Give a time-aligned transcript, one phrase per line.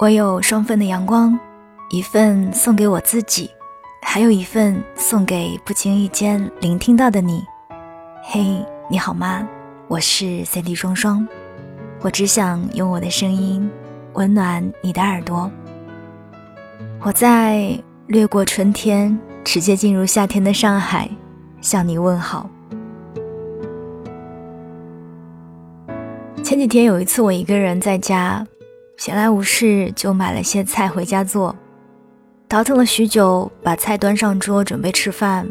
[0.00, 1.36] 我有双份的阳光，
[1.90, 3.50] 一份送给我自己，
[4.00, 7.44] 还有一份送给不经意间聆听到的你。
[8.22, 9.44] 嘿，你好吗？
[9.88, 11.26] 我是 CD 双双，
[12.00, 13.68] 我只想用我的声音
[14.12, 15.50] 温暖你的耳朵。
[17.00, 17.76] 我在
[18.06, 21.10] 掠过春天，直接进入夏天的上海，
[21.60, 22.48] 向你问好。
[26.44, 28.46] 前几天有一次，我一个人在家。
[28.98, 31.54] 闲来无事，就买了些菜回家做。
[32.48, 35.48] 倒腾了许久，把菜端上桌，准备吃饭。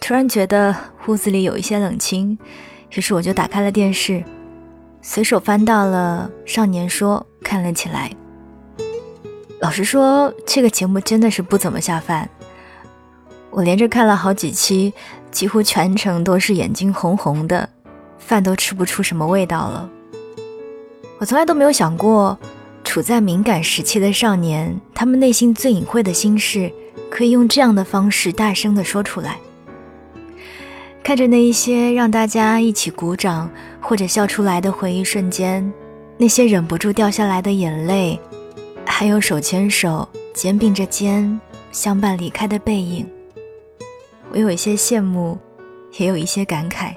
[0.00, 0.74] 突然觉得
[1.08, 2.38] 屋子里有一些冷清，
[2.94, 4.22] 于是我就打开了电视，
[5.02, 8.12] 随手翻到了《少年说》，看了起来。
[9.60, 12.30] 老实说，这个节目真的是不怎么下饭。
[13.50, 14.94] 我连着看了好几期，
[15.32, 17.68] 几乎全程都是眼睛红红的，
[18.18, 19.90] 饭都吃不出什么味道了。
[21.18, 22.38] 我从来都没有想过。
[22.88, 26.72] 处在敏感时期的少年，他们内心最隐晦的心事，
[27.10, 29.36] 可以用这样的方式大声地说出来。
[31.02, 35.70] 看着那一些让大家一起鼓掌或者笑出来的回忆瞬间，
[36.16, 38.18] 那些忍不住掉下来的眼泪，
[38.86, 41.38] 还有手牵手、肩并着肩
[41.70, 43.06] 相伴离开的背影，
[44.32, 45.38] 我有一些羡慕，
[45.98, 46.94] 也有一些感慨。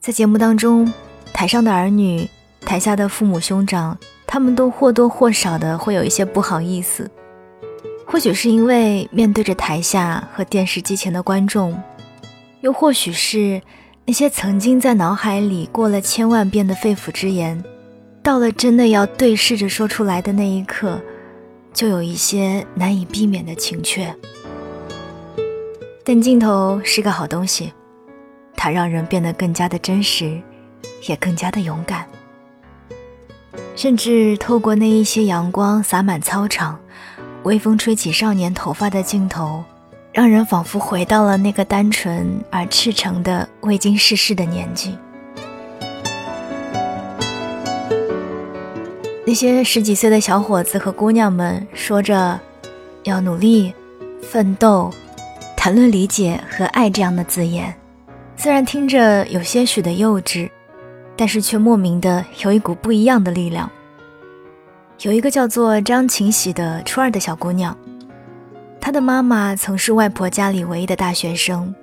[0.00, 0.86] 在节目当中。
[1.40, 2.28] 台上的儿女，
[2.66, 3.96] 台下的父母兄长，
[4.26, 7.10] 他们都或多或少的会有一些不好意思。
[8.06, 11.82] 或许是因为面对着台下和电视机前的观众，
[12.60, 13.62] 又或许是
[14.04, 17.64] 那些曾经在脑海里过了千万遍的肺腑之言，
[18.22, 21.00] 到了真的要对视着说出来的那一刻，
[21.72, 24.14] 就有一些难以避免的情怯。
[26.04, 27.72] 但镜头是个好东西，
[28.54, 30.38] 它让人变得更加的真实。
[31.08, 32.06] 也更加的勇敢，
[33.74, 36.78] 甚至透过那一些阳光洒满操场，
[37.44, 39.64] 微风吹起少年头发的镜头，
[40.12, 44.96] 让人仿佛回到了那个单纯而赤诚的未经世事的年纪。
[49.26, 52.38] 那些十几岁的小伙子和姑娘们说着
[53.04, 53.72] 要努力、
[54.20, 54.92] 奋斗，
[55.56, 57.72] 谈论理解和爱这样的字眼，
[58.36, 60.50] 虽然听着有些许的幼稚。
[61.20, 63.70] 但是却莫名的有一股不一样的力量。
[65.02, 67.76] 有一个叫做张晴喜的初二的小姑娘，
[68.80, 71.74] 她的妈妈曾是外婆家里唯一的大学生，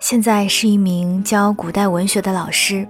[0.00, 2.84] 现在是一名教古代文学的老师。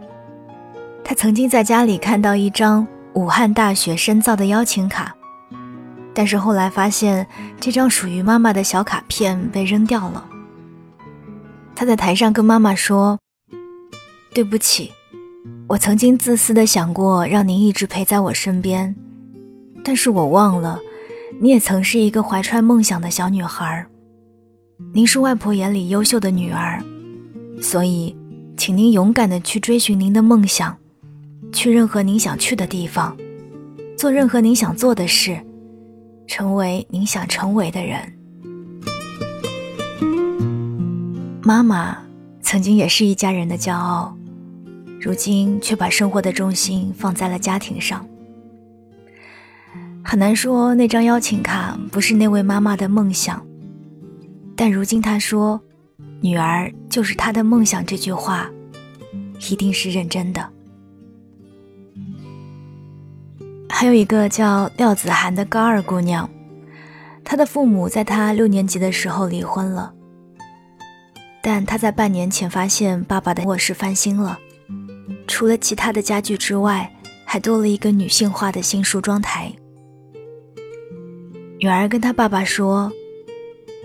[1.05, 5.15] 她曾经在家里看到一张武汉大学深造的邀请卡，
[6.15, 7.27] 但是后来发现
[7.61, 10.27] 这张属于妈妈的小卡片被扔掉了。
[11.75, 13.19] 她在台上跟妈妈说
[14.33, 14.91] ：“对不起。”
[15.73, 18.95] 我曾经自私的想过让您一直陪在我身边，
[19.83, 20.79] 但是我忘了，
[21.41, 23.87] 你也曾是一个怀揣梦想的小女孩。
[24.93, 26.85] 您是外婆眼里优秀的女儿，
[27.59, 28.15] 所以，
[28.55, 30.77] 请您勇敢的去追寻您的梦想，
[31.55, 33.17] 去任何您想去的地方，
[33.97, 35.41] 做任何您想做的事，
[36.27, 37.99] 成为您想成为的人。
[41.43, 41.97] 妈妈
[42.43, 44.15] 曾经也是一家人的骄傲。
[45.03, 48.07] 如今却把生活的重心放在了家庭上，
[50.05, 53.45] 很难说那张邀请卡不是那位妈妈的梦想。
[54.55, 55.61] 但如今她说
[56.23, 58.49] ：“女儿就是她的梦想。”这句话，
[59.51, 60.49] 一定是认真的。
[63.69, 66.31] 还有一个叫廖子涵的高二姑娘，
[67.25, 69.93] 她的父母在她六年级的时候离婚了，
[71.43, 74.39] 但她在半年前发现爸爸的卧室翻新了。
[75.33, 76.95] 除了其他的家具之外，
[77.25, 79.51] 还多了一个女性化的新梳妆台。
[81.59, 82.93] 女儿跟她爸爸说：“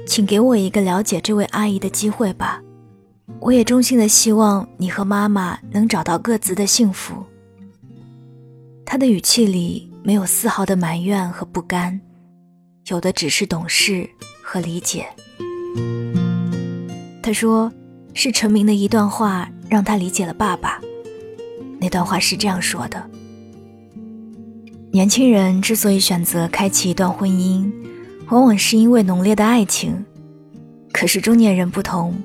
[0.05, 2.61] 请给我一个了解这位阿姨的机会吧，
[3.39, 7.25] 我也衷心的希望你和妈妈能找到各自的幸福。”
[8.85, 11.97] 她的语气里没有丝毫的埋怨和不甘，
[12.87, 14.07] 有的只是懂事
[14.43, 15.07] 和理解。
[17.23, 17.71] 他说
[18.13, 20.81] ：“是陈明的一段话让他理解了爸爸。”
[21.79, 23.09] 那段话是这样说的：
[24.91, 27.71] 年轻人之所以选择开启一段婚姻，
[28.29, 29.93] 往往是因为浓烈的爱情；
[30.91, 32.15] 可是中年人不同，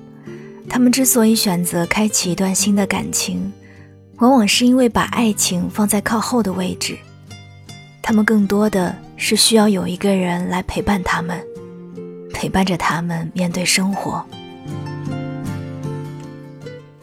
[0.69, 3.53] 他们之所以选择开启一段新的感情，
[4.17, 6.97] 往往是因为把爱情放在靠后的位置。
[8.01, 11.39] 他们更多的是需要有一个人来陪伴他们，
[12.33, 14.25] 陪伴着他们面对生活。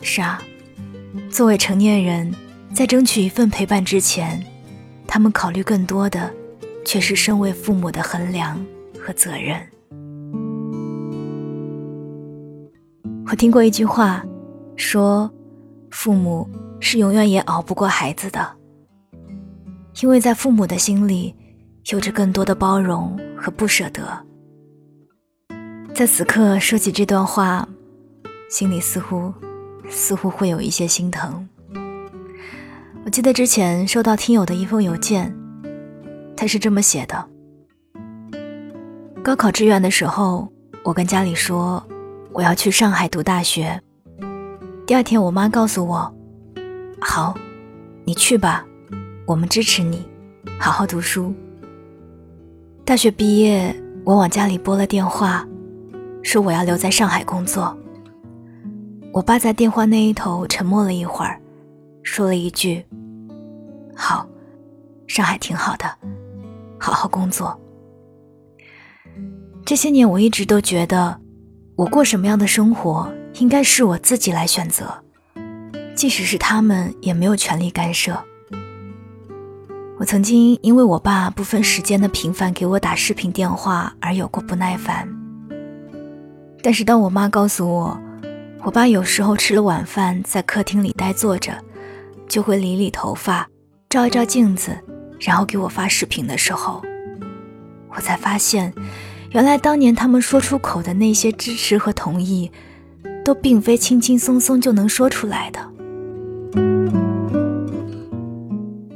[0.02, 0.42] 是啊。
[1.30, 2.34] 作为成年人，
[2.74, 4.44] 在争取一份陪伴之前，
[5.08, 6.32] 他们考虑更多的，
[6.86, 8.64] 却是身为父母的衡量
[9.00, 9.60] 和责任。
[13.28, 14.24] 我听过一句话，
[14.76, 15.32] 说，
[15.92, 18.48] 父母是永远也熬不过孩子的，
[20.02, 21.36] 因为在父母的心里，
[21.92, 24.26] 有着更多的包容和不舍得。
[25.94, 27.68] 在此刻说起这段话，
[28.50, 29.34] 心里似乎，
[29.90, 31.48] 似乎会有一些心疼。
[33.06, 35.36] 我记得之前收到听友的一封邮件，
[36.38, 37.28] 他是这么写的：
[39.24, 40.48] 高考志愿的时候，
[40.84, 41.84] 我跟家里说
[42.32, 43.82] 我要去上海读大学。
[44.86, 46.14] 第二天，我妈告诉我
[47.02, 47.36] ：“好，
[48.06, 48.66] 你去吧，
[49.26, 50.08] 我们支持你，
[50.60, 51.34] 好好读书。”
[52.86, 55.48] 大学毕业，我往家里拨了电话，
[56.22, 57.76] 说我要留在上海工作。
[59.12, 61.40] 我爸在电话那一头沉默了一会儿。
[62.04, 62.86] 说了一句
[63.96, 64.28] ：“好，
[65.08, 65.86] 上海挺好的，
[66.80, 67.60] 好好工作。”
[69.66, 71.20] 这些年，我一直都觉得，
[71.76, 75.04] 我过什么样的生活应该是我自己来选择，
[75.96, 78.18] 即使是他们也没有权利干涉。
[80.00, 85.08] 我曾经因为我爸不分时间的频繁给我打视频电话而有过不耐烦，
[86.64, 88.00] 但是当我妈告诉我，
[88.64, 91.58] 我爸有时候吃了晚饭在客厅里呆坐着。
[92.28, 93.50] 就会理理头发，
[93.90, 94.78] 照一照镜子，
[95.20, 96.80] 然后给我发视频的时候，
[97.90, 98.72] 我才发现，
[99.32, 102.52] 原来当年他们说出口的那些支持和同意，
[103.26, 105.60] 都并非轻轻松松就能说出来的。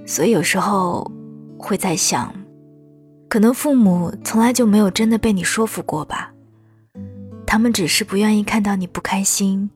[0.06, 1.12] 所以有时候
[1.58, 2.32] 会在想，
[3.28, 6.32] 可能父母从来就没有真的被你说服过吧，
[7.54, 9.70] 他们只是不愿意看到你不开心，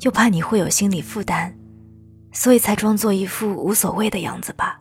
[0.00, 1.54] 又怕你会有心理负担。
[2.32, 4.80] 所以才装作一副无所谓的样子吧。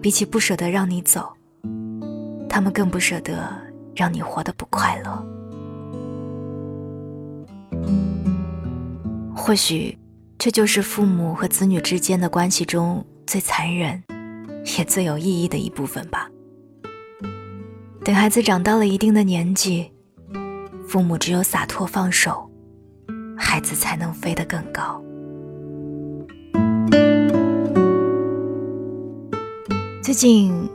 [0.00, 1.30] 比起不舍得让你走，
[2.48, 3.52] 他们更不舍得
[3.94, 5.22] 让你活得不快乐。
[9.36, 9.98] 或许，
[10.38, 14.02] 这就是父母和子女之间的关系中最残忍，
[14.78, 16.29] 也最有意义的一部分吧。
[18.02, 19.92] 等孩子长到了一定的年纪，
[20.88, 22.50] 父母只有洒脱放手，
[23.36, 25.02] 孩子才能飞得更高。
[30.02, 30.66] 最近，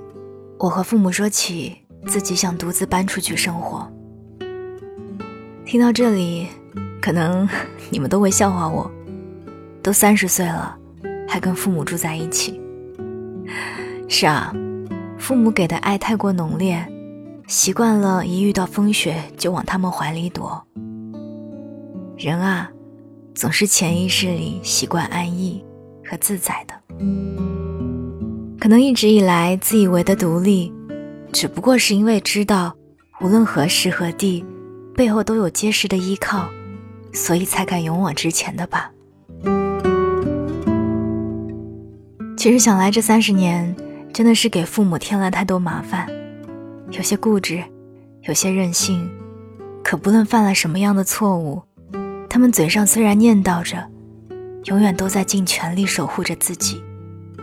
[0.60, 1.75] 我和父母说起
[2.06, 3.92] 自己想独自搬出去生活。
[5.66, 6.48] 听到这里，
[7.01, 7.50] 可能
[7.89, 8.89] 你们都会笑话我，
[9.81, 10.77] 都三十岁了，
[11.27, 12.62] 还跟父母住在一起。
[14.07, 14.54] 是啊，
[15.18, 16.88] 父母给的爱太过浓烈，
[17.47, 20.65] 习惯了一遇到风雪就往他们怀里躲。
[22.18, 22.71] 人啊，
[23.36, 25.63] 总是潜意识里习惯安逸
[26.03, 26.74] 和自在的。
[28.59, 30.74] 可能一直以来自以为的独立，
[31.31, 32.74] 只不过是因为知道，
[33.21, 34.44] 无论何时何地，
[34.95, 36.50] 背后都有结实的依靠，
[37.13, 38.89] 所以才敢勇往直前的吧。
[42.38, 43.75] 其实想来，这三十年
[44.12, 46.07] 真的是给父母添了太多麻烦，
[46.91, 47.63] 有些固执，
[48.21, 49.09] 有些任性，
[49.83, 51.61] 可不论犯了什么样的错误，
[52.29, 53.85] 他们嘴上虽然念叨着，
[54.65, 56.81] 永远都在尽全力守护着自己。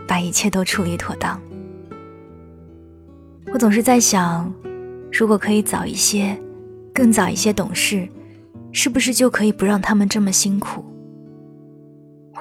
[0.05, 1.39] 把一切都处理妥当。
[3.53, 4.53] 我总是在想，
[5.11, 6.37] 如果可以早一些，
[6.93, 8.07] 更早一些懂事，
[8.73, 10.83] 是不是就可以不让他们这么辛苦？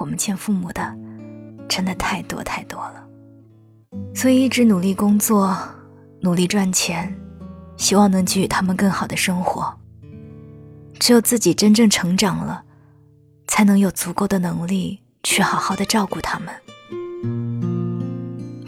[0.00, 0.82] 我们欠父母的，
[1.68, 3.06] 真的太多太多了。
[4.12, 5.56] 所以一直努力工作，
[6.22, 7.12] 努力赚钱，
[7.76, 9.74] 希望能给予他们更好的生活。
[11.00, 12.62] 只有自己真正成长了，
[13.48, 16.48] 才能有足够的能力去好好的照顾他们。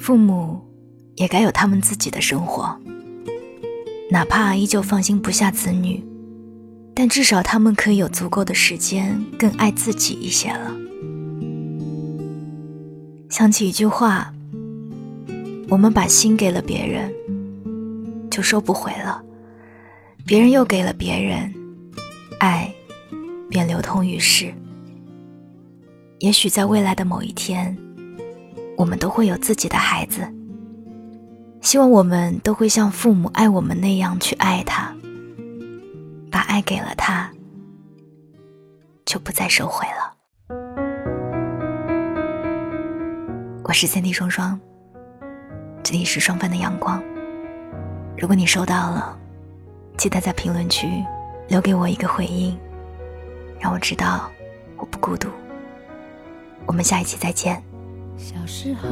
[0.00, 0.60] 父母
[1.14, 2.76] 也该有他们自己的生活，
[4.10, 6.04] 哪怕依旧放心不下子女，
[6.92, 10.74] 但至少他们可以有足够的时间更爱自己一些了。
[13.30, 14.34] 想起一句话
[15.70, 17.12] ：“我们把心给了别人，
[18.34, 19.22] 就收不回了；
[20.26, 21.54] 别人又给了别人，
[22.40, 22.68] 爱
[23.48, 24.52] 便流通于世。”
[26.18, 27.76] 也许在未来的某一天。
[28.76, 30.28] 我们都会有自己的孩子，
[31.60, 34.92] 希望我们都会像父母爱我们那样去爱他，
[36.28, 37.30] 把爱给了他，
[39.06, 40.12] 就不再收回了。
[43.62, 44.58] 我是三 D 双双，
[45.84, 47.00] 这里是双份的阳光。
[48.16, 49.18] 如果你收到了，
[49.96, 50.86] 记得在评论区
[51.48, 52.56] 留给我一个回应，
[53.58, 54.30] 让我知道
[54.76, 55.28] 我不孤独。
[56.64, 57.62] 我们下一期再见。
[58.16, 58.88] 小时候，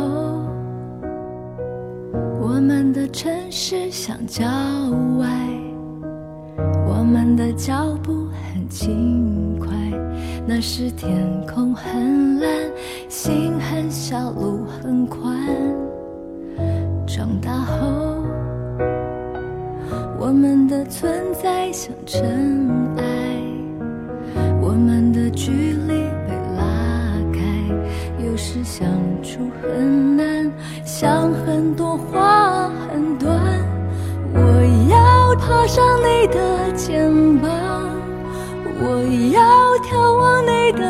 [2.40, 4.44] 我们的城市像郊
[5.18, 5.28] 外，
[6.86, 9.68] 我们的脚步很轻快。
[10.44, 12.50] 那时天空很蓝，
[13.08, 15.46] 心很小，路很宽。
[17.06, 18.21] 长大后，
[20.24, 22.22] 我们的存在像尘
[22.96, 23.04] 埃，
[24.60, 25.88] 我们的距离
[26.28, 26.62] 被拉
[27.32, 27.40] 开，
[28.24, 28.88] 有时相
[29.20, 30.48] 处很难，
[30.84, 33.36] 想很多话很短。
[34.32, 34.38] 我
[34.88, 37.50] 要爬上你的肩膀，
[38.80, 39.02] 我
[39.34, 39.42] 要
[39.82, 40.82] 眺望你的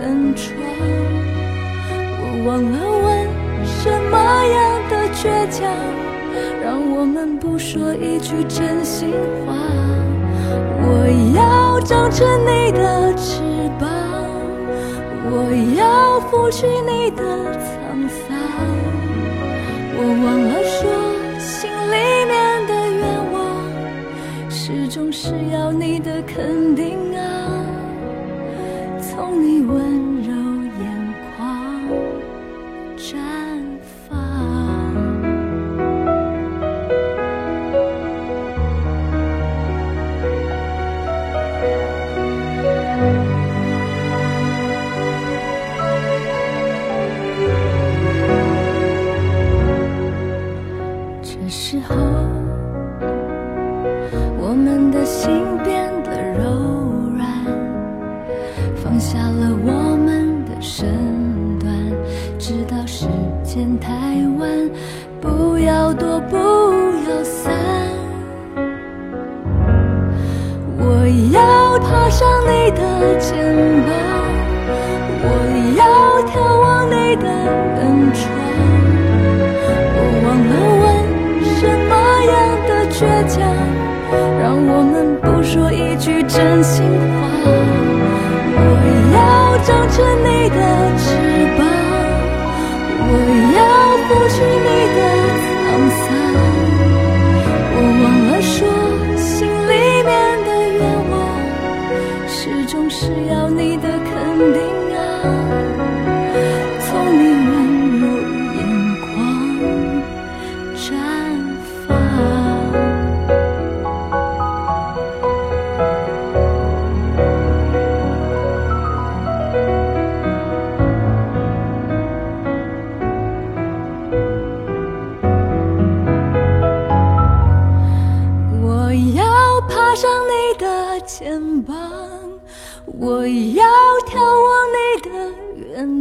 [0.00, 0.56] 远窗，
[2.22, 3.06] 我忘了问
[3.66, 4.16] 什么
[4.46, 4.56] 样
[4.88, 5.68] 的倔强，
[6.62, 9.10] 让我们不说一句真心
[9.44, 9.54] 话。
[10.80, 13.42] 我要长成你的翅
[13.78, 13.88] 膀，
[15.30, 17.22] 我要拂去你的
[17.58, 18.26] 沧桑。
[20.00, 20.80] 我忘了说，
[21.38, 22.32] 心里面
[22.66, 23.02] 的愿
[23.32, 23.38] 望，
[24.48, 27.07] 始终是要你的肯定
[51.48, 51.94] 时候，
[54.38, 55.30] 我们的心
[55.64, 56.44] 变得柔
[57.16, 57.26] 软，
[58.76, 60.86] 放下了我们的身
[61.58, 61.72] 段，
[62.38, 63.06] 知道时
[63.42, 63.90] 间太
[64.38, 64.70] 晚，
[65.20, 67.54] 不要躲，不要散。
[70.76, 73.77] 我要爬上你的肩
[85.50, 86.86] 说一句真心话。
[88.60, 88.62] 我
[89.14, 89.18] 要
[89.64, 90.58] 长成你的
[90.98, 91.06] 翅
[91.56, 91.60] 膀，
[93.08, 93.12] 我
[93.56, 93.58] 要
[94.04, 94.36] 拂去
[94.66, 95.00] 你的
[95.46, 95.48] 沧
[96.04, 96.06] 桑。
[97.72, 98.60] 我忘了说，
[99.16, 99.72] 心里
[100.04, 100.12] 面
[100.44, 101.16] 的愿望，
[102.28, 102.36] 始
[102.66, 103.00] 终是
[103.30, 103.87] 要你的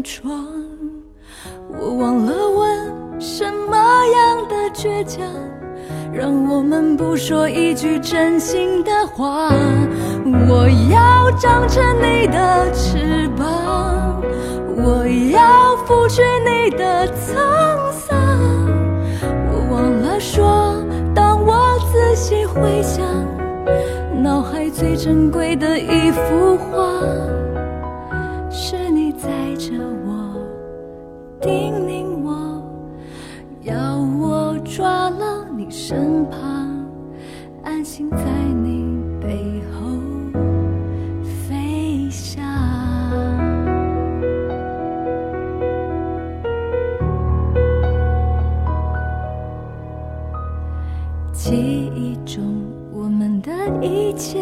[0.07, 0.47] 窗。
[1.77, 5.21] 我忘了问什么样的倔强，
[6.13, 9.51] 让我们不说一句真心的话。
[10.49, 14.21] 我要长成你的翅膀，
[14.77, 18.17] 我要拂去你的沧桑。
[19.51, 20.81] 我忘了说，
[21.13, 23.03] 当我仔细回想，
[24.23, 27.01] 脑海最珍贵的一幅画，
[29.67, 29.73] 着
[30.05, 30.33] 我
[31.41, 32.63] 叮咛我
[33.63, 36.87] 要我抓牢你身旁
[37.65, 38.23] 安心在
[38.63, 39.89] 你背后
[41.49, 42.41] 飞翔。
[51.33, 54.39] 记忆中我们的一切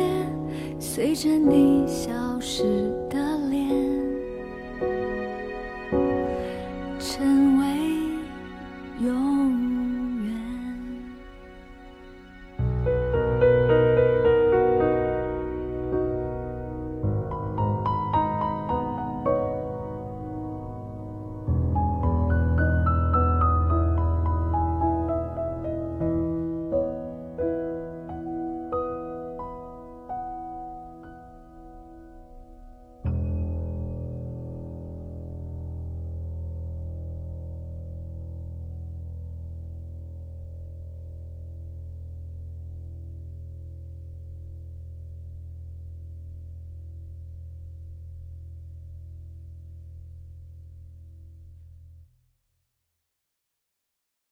[0.80, 2.64] 随着你消失
[3.10, 3.65] 的脸。